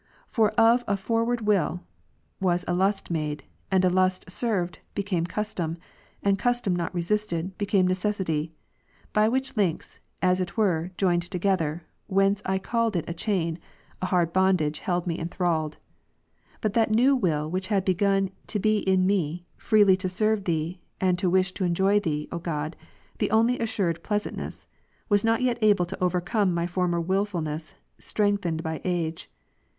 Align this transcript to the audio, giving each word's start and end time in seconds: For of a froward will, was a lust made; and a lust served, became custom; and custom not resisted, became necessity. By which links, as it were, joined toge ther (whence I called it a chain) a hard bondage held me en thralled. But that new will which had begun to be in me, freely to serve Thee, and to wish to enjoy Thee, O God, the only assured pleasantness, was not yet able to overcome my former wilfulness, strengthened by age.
For 0.31 0.49
of 0.59 0.83
a 0.87 0.97
froward 0.97 1.41
will, 1.41 1.81
was 2.39 2.65
a 2.67 2.73
lust 2.73 3.11
made; 3.11 3.43
and 3.69 3.85
a 3.85 3.89
lust 3.91 4.31
served, 4.31 4.79
became 4.95 5.27
custom; 5.27 5.77
and 6.23 6.39
custom 6.39 6.75
not 6.75 6.91
resisted, 6.95 7.55
became 7.59 7.85
necessity. 7.85 8.51
By 9.13 9.29
which 9.29 9.55
links, 9.55 9.99
as 10.19 10.41
it 10.41 10.57
were, 10.57 10.89
joined 10.97 11.29
toge 11.29 11.55
ther 11.55 11.83
(whence 12.07 12.41
I 12.47 12.57
called 12.57 12.95
it 12.95 13.07
a 13.07 13.13
chain) 13.13 13.59
a 14.01 14.07
hard 14.07 14.33
bondage 14.33 14.79
held 14.79 15.05
me 15.05 15.19
en 15.19 15.29
thralled. 15.29 15.77
But 16.61 16.73
that 16.73 16.89
new 16.89 17.15
will 17.15 17.47
which 17.47 17.67
had 17.67 17.85
begun 17.85 18.31
to 18.47 18.57
be 18.57 18.79
in 18.79 19.05
me, 19.05 19.45
freely 19.55 19.95
to 19.97 20.09
serve 20.09 20.45
Thee, 20.45 20.81
and 20.99 21.19
to 21.19 21.29
wish 21.29 21.51
to 21.51 21.63
enjoy 21.63 21.99
Thee, 21.99 22.27
O 22.31 22.39
God, 22.39 22.75
the 23.19 23.29
only 23.29 23.59
assured 23.59 24.01
pleasantness, 24.01 24.65
was 25.09 25.23
not 25.23 25.43
yet 25.43 25.59
able 25.61 25.85
to 25.85 26.03
overcome 26.03 26.51
my 26.55 26.65
former 26.65 26.99
wilfulness, 26.99 27.75
strengthened 27.99 28.63
by 28.63 28.81
age. 28.83 29.29